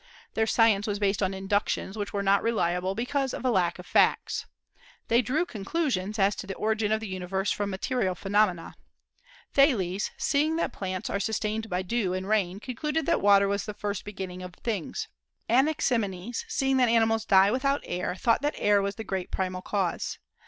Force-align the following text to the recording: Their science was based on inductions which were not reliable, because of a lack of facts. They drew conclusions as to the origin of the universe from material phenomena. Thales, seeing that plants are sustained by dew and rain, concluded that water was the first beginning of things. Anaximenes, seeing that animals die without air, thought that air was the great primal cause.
Their 0.33 0.47
science 0.47 0.87
was 0.87 0.97
based 0.97 1.21
on 1.21 1.31
inductions 1.31 1.95
which 1.95 2.11
were 2.11 2.23
not 2.23 2.41
reliable, 2.41 2.95
because 2.95 3.35
of 3.35 3.45
a 3.45 3.51
lack 3.51 3.77
of 3.77 3.85
facts. 3.85 4.47
They 5.09 5.21
drew 5.21 5.45
conclusions 5.45 6.17
as 6.17 6.35
to 6.37 6.47
the 6.47 6.55
origin 6.55 6.91
of 6.91 7.01
the 7.01 7.07
universe 7.07 7.51
from 7.51 7.69
material 7.69 8.15
phenomena. 8.15 8.73
Thales, 9.53 10.09
seeing 10.17 10.55
that 10.55 10.73
plants 10.73 11.07
are 11.11 11.19
sustained 11.19 11.69
by 11.69 11.83
dew 11.83 12.15
and 12.15 12.27
rain, 12.27 12.59
concluded 12.59 13.05
that 13.05 13.21
water 13.21 13.47
was 13.47 13.65
the 13.67 13.75
first 13.75 14.03
beginning 14.03 14.41
of 14.41 14.55
things. 14.55 15.07
Anaximenes, 15.47 16.45
seeing 16.47 16.77
that 16.77 16.89
animals 16.89 17.23
die 17.23 17.51
without 17.51 17.81
air, 17.83 18.15
thought 18.15 18.41
that 18.41 18.55
air 18.57 18.81
was 18.81 18.95
the 18.95 19.03
great 19.03 19.29
primal 19.29 19.61
cause. 19.61 20.17